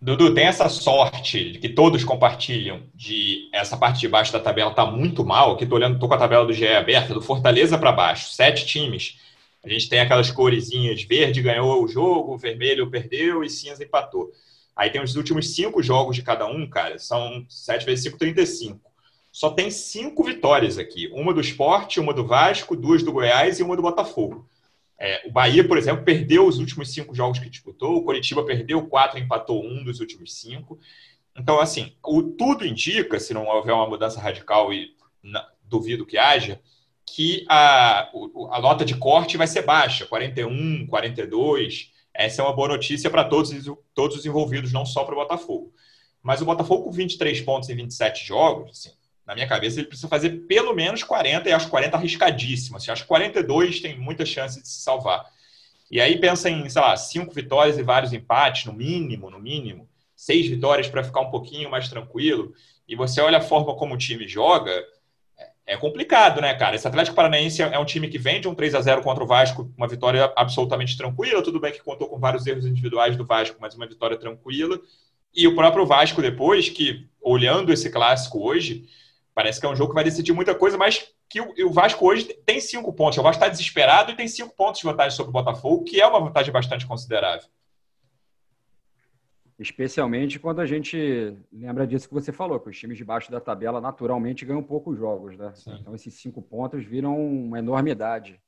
[0.00, 4.84] Dudu, tem essa sorte que todos compartilham de essa parte de baixo da tabela tá
[4.84, 5.52] muito mal.
[5.52, 8.66] Aqui tô olhando, tô com a tabela do GE aberta, do Fortaleza para baixo, sete
[8.66, 9.20] times.
[9.64, 14.32] A gente tem aquelas coresinhas, verde ganhou o jogo, vermelho perdeu e cinza empatou.
[14.78, 18.88] Aí tem os últimos cinco jogos de cada um, cara, são 7 vezes 5, 35
[19.38, 21.08] só tem cinco vitórias aqui.
[21.12, 24.48] Uma do Esporte, uma do Vasco, duas do Goiás e uma do Botafogo.
[24.98, 27.96] É, o Bahia, por exemplo, perdeu os últimos cinco jogos que disputou.
[27.96, 30.78] O Coritiba perdeu quatro, empatou um dos últimos cinco.
[31.36, 36.18] Então, assim, o tudo indica, se não houver uma mudança radical e na, duvido que
[36.18, 36.60] haja,
[37.06, 38.10] que a,
[38.50, 41.92] a nota de corte vai ser baixa, 41, 42.
[42.18, 43.52] Essa é uma boa notícia para todos,
[43.94, 45.72] todos os envolvidos, não só para o Botafogo.
[46.20, 48.90] Mas o Botafogo com 23 pontos em 27 jogos, assim,
[49.24, 52.76] na minha cabeça, ele precisa fazer pelo menos 40, e acho 40 arriscadíssimo.
[52.76, 55.26] Assim, acho 42 tem muita chance de se salvar.
[55.88, 59.88] E aí pensa em, sei lá, cinco vitórias e vários empates, no mínimo, no mínimo.
[60.16, 62.52] Seis vitórias para ficar um pouquinho mais tranquilo.
[62.88, 64.74] E você olha a forma como o time joga,
[65.74, 66.76] é, complicado, né, cara?
[66.76, 69.26] Esse Atlético Paranaense é um time que vem de um 3 a 0 contra o
[69.26, 71.42] Vasco, uma vitória absolutamente tranquila.
[71.42, 74.78] Tudo bem que contou com vários erros individuais do Vasco, mas uma vitória tranquila.
[75.34, 78.86] E o próprio Vasco depois, que olhando esse clássico hoje,
[79.38, 82.24] Parece que é um jogo que vai decidir muita coisa, mas que o, Vasco hoje
[82.44, 83.16] tem cinco pontos.
[83.18, 86.04] O Vasco está desesperado e tem cinco pontos de vantagem sobre o Botafogo, que é
[86.08, 87.48] uma vantagem bastante considerável.
[89.58, 93.40] Especialmente quando a gente lembra disso que você falou, que os times de baixo da
[93.40, 95.52] tabela naturalmente ganham poucos jogos, né?
[95.54, 95.76] Sim.
[95.80, 98.40] Então esses cinco pontos viram uma enormidade.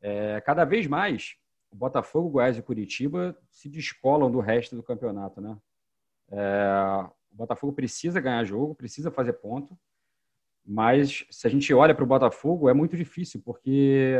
[0.00, 1.34] É, cada vez mais,
[1.72, 5.58] o Botafogo, Goiás e Curitiba se descolam do resto do campeonato, né?
[6.30, 9.76] É, o Botafogo precisa ganhar jogo, precisa fazer ponto.
[10.64, 14.14] Mas se a gente olha para o Botafogo, é muito difícil, porque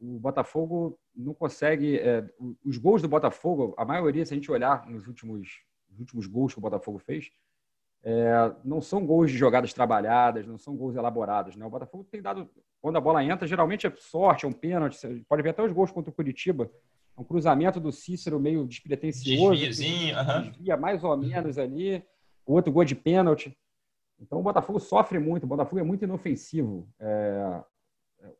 [0.00, 1.98] o Botafogo não consegue.
[1.98, 2.24] É,
[2.64, 6.52] os gols do Botafogo, a maioria, se a gente olhar nos últimos, nos últimos gols
[6.52, 7.30] que o Botafogo fez,
[8.02, 11.56] é, não são gols de jogadas trabalhadas, não são gols elaborados.
[11.56, 11.66] Né?
[11.66, 12.48] O Botafogo tem dado.
[12.80, 14.96] Quando a bola entra, geralmente é sorte, é um pênalti.
[14.96, 16.70] Você pode ver até os gols contra o Curitiba.
[17.16, 19.58] É um cruzamento do Cícero meio despretensioso.
[19.58, 20.50] Desviozinho, uhum.
[20.50, 22.04] Desvia mais ou menos ali.
[22.46, 23.56] O outro gol de pênalti.
[24.20, 26.88] Então o Botafogo sofre muito, o Botafogo é muito inofensivo.
[27.00, 27.62] É,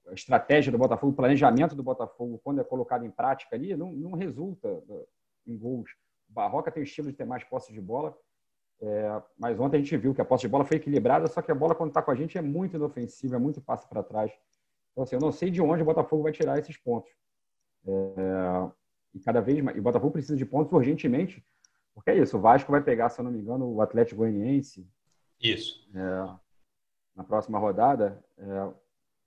[0.09, 3.93] a estratégia do Botafogo, o planejamento do Botafogo, quando é colocado em prática ali, não,
[3.93, 4.83] não resulta
[5.47, 5.91] em gols.
[6.29, 8.17] O Barroca tem o estilo de ter mais posse de bola,
[8.81, 11.51] é, mas ontem a gente viu que a posse de bola foi equilibrada, só que
[11.51, 14.33] a bola, quando está com a gente, é muito inofensiva, é muito passe para trás.
[14.93, 17.11] Então, assim, eu não sei de onde o Botafogo vai tirar esses pontos.
[17.87, 18.71] É,
[19.15, 19.77] e cada vez mais.
[19.77, 21.45] E o Botafogo precisa de pontos urgentemente,
[21.95, 22.37] porque é isso.
[22.37, 24.87] O Vasco vai pegar, se eu não me engano, o Atlético Goianiense,
[25.41, 25.89] isso.
[25.95, 26.37] É,
[27.15, 28.73] na próxima rodada, é,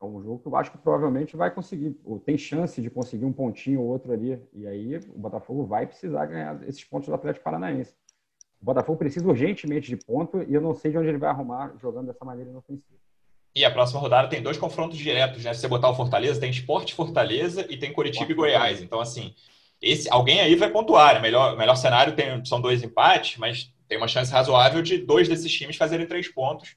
[0.02, 3.26] é um jogo que eu acho que provavelmente vai conseguir, ou tem chance de conseguir
[3.26, 4.42] um pontinho ou outro ali.
[4.54, 7.94] E aí o Botafogo vai precisar ganhar esses pontos do Atlético Paranaense.
[8.62, 11.74] O Botafogo precisa urgentemente de ponto e eu não sei de onde ele vai arrumar
[11.82, 13.00] jogando dessa maneira inofensiva.
[13.56, 15.54] E a próxima rodada tem dois confrontos diretos, né?
[15.54, 18.82] Se você botar o Fortaleza, tem Esporte Fortaleza e tem Curitiba e Goiás.
[18.82, 19.34] Então, assim,
[19.82, 21.16] esse, alguém aí vai pontuar.
[21.16, 21.22] Né?
[21.22, 25.52] Melhor, melhor cenário tem, são dois empates, mas tem uma chance razoável de dois desses
[25.52, 26.76] times fazerem três pontos.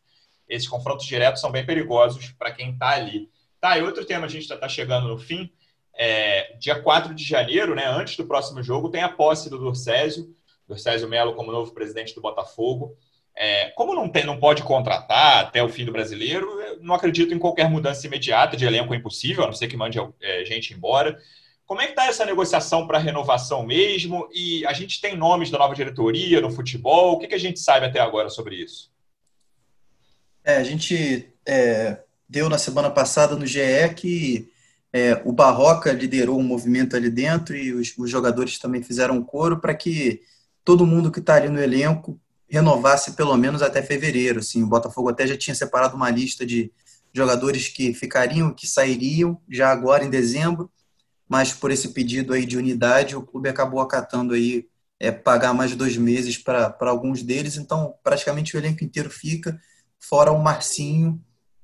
[0.48, 3.28] Esses confrontos diretos são bem perigosos para quem está ali.
[3.60, 5.50] Tá, e outro tema, a gente está chegando no fim.
[5.94, 10.34] É, dia 4 de janeiro, né, antes do próximo jogo, tem a posse do Dorcésio,
[10.66, 12.96] Dorcésio Melo como novo presidente do Botafogo.
[13.36, 16.48] É, como não, tem, não pode contratar até o fim do brasileiro,
[16.80, 19.98] não acredito em qualquer mudança imediata de elenco é impossível, a não ser que mande
[20.20, 21.18] é, gente embora.
[21.64, 24.28] Como é que está essa negociação para renovação mesmo?
[24.32, 27.12] E a gente tem nomes da nova diretoria no futebol?
[27.12, 28.90] O que, que a gente sabe até agora sobre isso?
[30.44, 34.50] É, a gente é, deu na semana passada no GE que
[34.92, 39.24] é, o Barroca liderou um movimento ali dentro e os, os jogadores também fizeram um
[39.24, 40.22] coro para que
[40.64, 44.40] todo mundo que está ali no elenco renovasse pelo menos até fevereiro.
[44.40, 46.70] Assim, o Botafogo até já tinha separado uma lista de
[47.12, 50.70] jogadores que ficariam, que sairiam já agora em dezembro,
[51.28, 54.66] mas por esse pedido aí de unidade, o clube acabou acatando aí
[55.00, 59.58] é, pagar mais dois meses para alguns deles, então praticamente o elenco inteiro fica,
[60.02, 61.22] fora o Marcinho,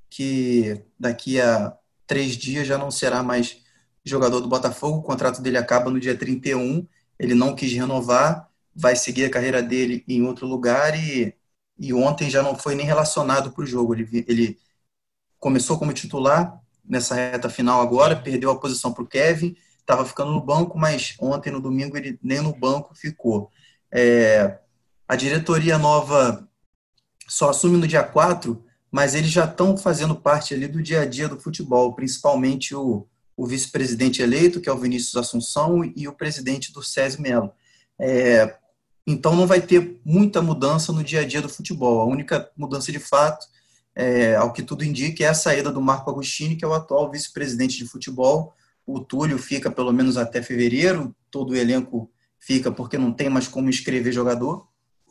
[0.08, 3.62] que daqui a três dias já não será mais
[4.04, 6.86] jogador do Botafogo, o contrato dele acaba no dia 31,
[7.18, 11.34] ele não quis renovar, vai seguir a carreira dele em outro lugar e,
[11.78, 13.94] e ontem já não foi nem relacionado para o jogo.
[13.94, 14.58] Ele, ele
[15.38, 20.32] começou como titular nessa reta final agora, perdeu a posição para o Kevin, estava ficando
[20.32, 23.50] no banco, mas ontem, no domingo, ele nem no banco ficou.
[23.92, 24.58] É,
[25.06, 26.47] a diretoria nova
[27.28, 31.06] só assume no dia 4, mas eles já estão fazendo parte ali do dia a
[31.06, 36.12] dia do futebol, principalmente o, o vice-presidente eleito, que é o Vinícius Assunção, e o
[36.12, 37.52] presidente do Césio Melo.
[38.00, 38.56] É,
[39.06, 42.00] então não vai ter muita mudança no dia a dia do futebol.
[42.00, 43.46] A única mudança de fato,
[43.94, 47.10] é, ao que tudo indica, é a saída do Marco Agostini, que é o atual
[47.10, 48.54] vice-presidente de futebol.
[48.86, 53.46] O Túlio fica pelo menos até fevereiro, todo o elenco fica porque não tem mais
[53.46, 54.66] como inscrever jogador.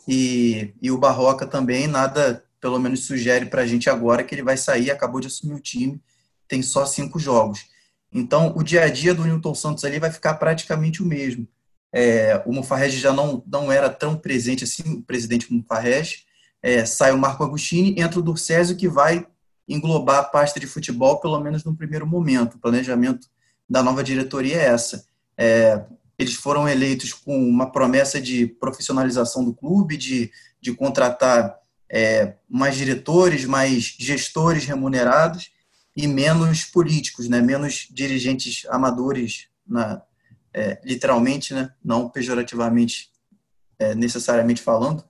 [0.08, 4.43] E, e o Barroca também, nada, pelo menos sugere para a gente agora que ele
[4.43, 6.02] vai sair, acabou de assumir o time,
[6.48, 7.65] tem só cinco jogos.
[8.12, 11.48] Então, o dia a dia do Newton Santos ali vai ficar praticamente o mesmo.
[11.91, 16.26] É, o Mufarrege já não, não era tão presente assim, o presidente Mufarrege.
[16.62, 19.26] É, sai o Marco Agostini, entra o Durcésio, que vai
[19.67, 22.56] englobar a pasta de futebol, pelo menos no primeiro momento.
[22.56, 23.28] O planejamento
[23.70, 25.06] da nova diretoria é essa.
[25.38, 25.84] É,
[26.17, 31.58] eles foram eleitos com uma promessa de profissionalização do clube, de, de contratar
[31.89, 35.51] é, mais diretores, mais gestores remunerados
[35.95, 40.01] e menos políticos, né, menos dirigentes amadores na,
[40.53, 41.71] é, literalmente, né?
[41.84, 43.12] não pejorativamente
[43.77, 45.03] é, necessariamente falando,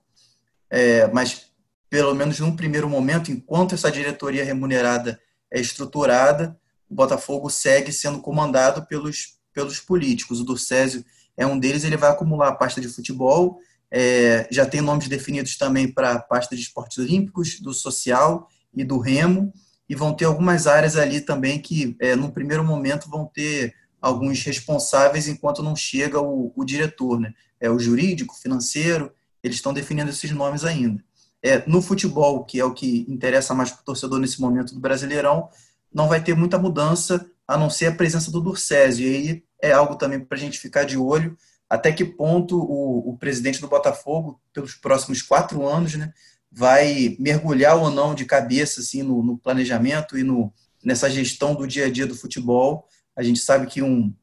[0.68, 1.46] é, mas
[1.88, 5.18] pelo menos num primeiro momento, enquanto essa diretoria remunerada
[5.50, 10.38] é estruturada, o Botafogo segue sendo comandado pelos, pelos políticos.
[10.38, 11.04] O Durcésio
[11.36, 13.58] é um deles, ele vai acumular a pasta de futebol,
[13.90, 18.84] é, já tem nomes definidos também para a pasta de esportes olímpicos, do social e
[18.84, 19.52] do remo,
[19.88, 24.44] e vão ter algumas áreas ali também que, é, no primeiro momento, vão ter alguns
[24.44, 27.34] responsáveis enquanto não chega o, o diretor, né?
[27.58, 29.10] É o jurídico, financeiro,
[29.42, 31.02] eles estão definindo esses nomes ainda.
[31.42, 34.80] É, no futebol, que é o que interessa mais para o torcedor nesse momento do
[34.80, 35.48] Brasileirão,
[35.92, 39.06] não vai ter muita mudança, a não ser a presença do Durcésio.
[39.06, 41.36] E aí é algo também para a gente ficar de olho,
[41.68, 46.12] até que ponto o, o, presidente do Botafogo, pelos próximos quatro anos, né,
[46.50, 51.66] vai mergulhar ou não de cabeça assim, no, no planejamento e no, nessa gestão do
[51.66, 54.14] dia a dia do futebol, a gente sabe que, um,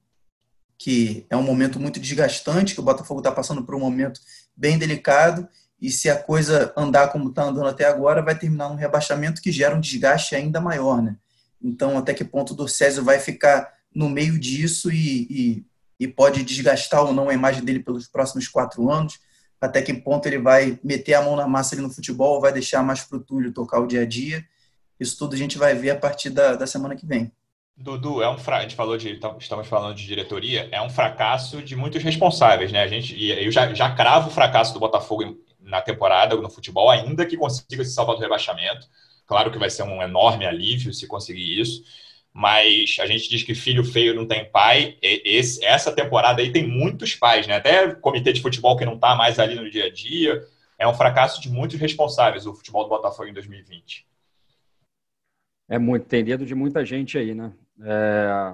[0.78, 4.20] que é um momento muito desgastante, que o Botafogo está passando por um momento
[4.56, 5.48] bem delicado,
[5.80, 9.52] e se a coisa andar como está andando até agora, vai terminar num rebaixamento que
[9.52, 11.02] gera um desgaste ainda maior.
[11.02, 11.16] Né?
[11.62, 15.66] Então, até que ponto o Césio vai ficar no meio disso e, e,
[16.00, 19.20] e pode desgastar ou não a imagem dele pelos próximos quatro anos?
[19.60, 22.52] Até que ponto ele vai meter a mão na massa ali no futebol ou vai
[22.52, 24.46] deixar mais para o Túlio tocar o dia a dia?
[25.00, 27.32] Isso tudo a gente vai ver a partir da, da semana que vem.
[27.78, 28.58] Dudu, é um fra...
[28.58, 32.82] a gente falou de estamos falando de diretoria, é um fracasso de muitos responsáveis, né?
[32.82, 36.90] A gente e eu já, já cravo o fracasso do Botafogo na temporada no futebol,
[36.90, 38.88] ainda que consiga se salvar do rebaixamento.
[39.26, 41.84] Claro que vai ser um enorme alívio se conseguir isso,
[42.38, 44.98] mas a gente diz que filho feio não tem pai.
[45.02, 47.56] Esse, essa temporada aí tem muitos pais, né?
[47.56, 50.46] Até comitê de futebol que não está mais ali no dia a dia.
[50.78, 54.06] É um fracasso de muitos responsáveis o futebol do Botafogo em 2020.
[55.70, 57.54] É muito, tem dedo de muita gente aí, né?
[57.82, 58.54] É,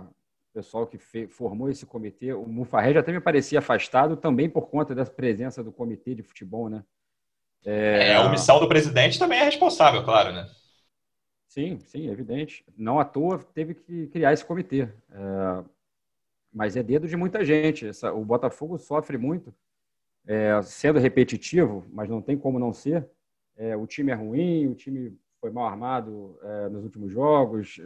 [0.52, 4.70] o pessoal que formou esse comitê, o Mufarré já até me parecia afastado também por
[4.70, 6.84] conta da presença do comitê de futebol, né?
[7.66, 10.48] É, é a omissão do presidente também é responsável, claro, né?
[11.52, 12.64] Sim, sim, evidente.
[12.78, 14.84] Não à toa teve que criar esse comitê.
[14.84, 15.64] É,
[16.50, 17.90] mas é dedo de muita gente.
[17.90, 19.54] Essa, o Botafogo sofre muito,
[20.26, 23.06] é, sendo repetitivo, mas não tem como não ser.
[23.58, 27.82] É, o time é ruim, o time foi mal armado é, nos últimos jogos,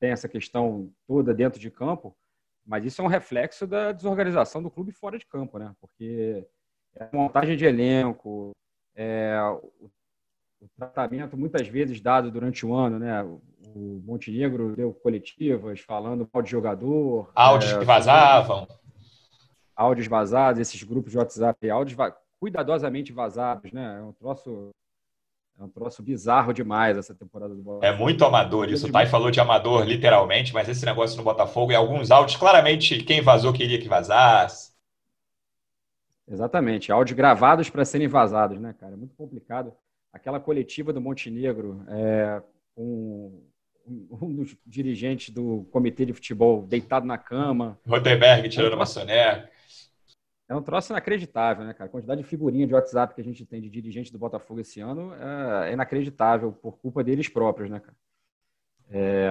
[0.00, 2.16] tem essa questão toda dentro de campo,
[2.64, 5.76] mas isso é um reflexo da desorganização do clube fora de campo, né?
[5.78, 6.46] Porque
[6.94, 8.52] é a montagem de elenco,
[8.94, 9.38] é,
[9.80, 9.90] o,
[10.62, 13.22] o, tratamento muitas vezes dado durante o ano, né?
[13.74, 17.30] O Montenegro deu coletivas falando mal de jogador.
[17.34, 18.68] Áudios é, que vazavam.
[19.74, 23.98] Áudios vazados, esses grupos de WhatsApp, áudios va cuidadosamente vazados, né?
[23.98, 24.70] É um troço
[25.58, 27.84] é um troço bizarro demais essa temporada do Botafogo.
[27.84, 28.88] É muito amador isso.
[28.88, 33.02] O Thay falou de amador, literalmente, mas esse negócio no Botafogo e alguns áudios, claramente
[33.04, 34.72] quem vazou queria que vazasse.
[36.26, 38.94] Exatamente, áudios gravados para serem vazados, né, cara?
[38.94, 39.72] É muito complicado.
[40.12, 42.42] Aquela coletiva do Montenegro, é,
[42.76, 43.42] um,
[43.86, 47.78] um dos dirigentes do comitê de futebol deitado na cama.
[47.86, 49.50] Rotenberg tirando uma soneca.
[50.48, 51.88] É um troço inacreditável, né, cara?
[51.88, 54.80] A quantidade de figurinha de WhatsApp que a gente tem de dirigente do Botafogo esse
[54.80, 57.96] ano é inacreditável por culpa deles próprios, né, cara?
[58.90, 59.30] É...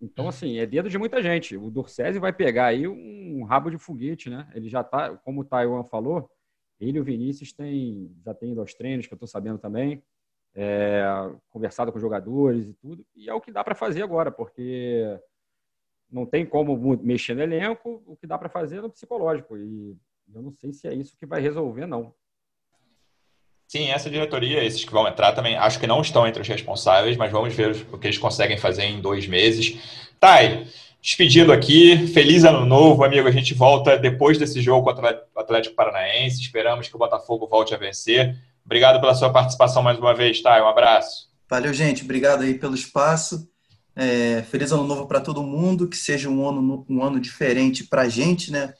[0.00, 1.56] Então, assim, é dedo de muita gente.
[1.56, 4.48] O Dorcésio vai pegar aí um rabo de foguete, né?
[4.54, 6.30] Ele já tá, como o Taiwan falou,
[6.80, 10.02] ele e o Vinícius tem, já tem ido aos treinos, que eu tô sabendo também,
[10.54, 11.04] é,
[11.50, 15.18] conversado com jogadores e tudo, e é o que dá para fazer agora, porque
[16.10, 19.56] não tem como mexer no elenco, o que dá para fazer é no psicológico.
[19.56, 19.96] E
[20.34, 22.14] eu não sei se é isso que vai resolver, não.
[23.66, 27.16] Sim, essa diretoria, esses que vão entrar também, acho que não estão entre os responsáveis,
[27.16, 30.12] mas vamos ver o que eles conseguem fazer em dois meses.
[30.20, 30.66] Thay,
[31.06, 33.28] despedindo aqui, feliz ano novo, amigo.
[33.28, 36.40] A gente volta depois desse jogo contra o Atlético Paranaense.
[36.40, 38.36] Esperamos que o Botafogo volte a vencer.
[38.64, 40.60] Obrigado pela sua participação mais uma vez, Thay.
[40.60, 41.30] Um abraço.
[41.48, 42.02] Valeu, gente.
[42.02, 43.48] Obrigado aí pelo espaço.
[43.94, 48.02] É, feliz ano novo para todo mundo, que seja um ano, um ano diferente para
[48.02, 48.74] a gente, né?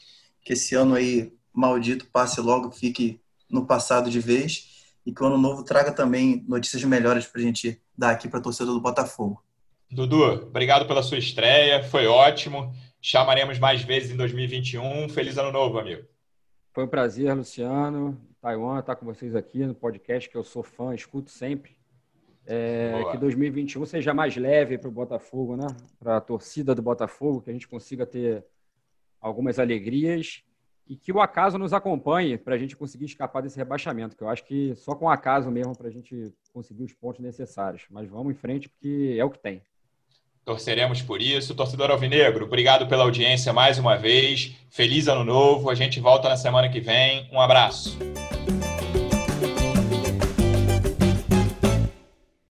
[0.44, 4.66] Que esse ano aí maldito passe logo, fique no passado de vez
[5.06, 8.40] e que o ano novo traga também notícias melhores para a gente dar aqui para
[8.40, 9.45] a torcida do Botafogo.
[9.90, 12.72] Dudu, obrigado pela sua estreia, foi ótimo.
[13.00, 15.08] Chamaremos mais vezes em 2021.
[15.08, 16.04] Feliz ano novo, amigo.
[16.72, 18.20] Foi um prazer, Luciano.
[18.40, 21.76] Taiwan estar com vocês aqui no podcast que eu sou fã, escuto sempre.
[22.44, 25.66] É, que 2021 seja mais leve para o Botafogo, né?
[25.98, 28.44] Para a torcida do Botafogo, que a gente consiga ter
[29.20, 30.42] algumas alegrias
[30.86, 34.28] e que o acaso nos acompanhe para a gente conseguir escapar desse rebaixamento, que eu
[34.28, 37.86] acho que só com o acaso mesmo para a gente conseguir os pontos necessários.
[37.90, 39.62] Mas vamos em frente porque é o que tem.
[40.46, 41.56] Torceremos por isso.
[41.56, 44.54] Torcedor Alvinegro, obrigado pela audiência mais uma vez.
[44.70, 45.68] Feliz ano novo.
[45.68, 47.28] A gente volta na semana que vem.
[47.32, 47.98] Um abraço.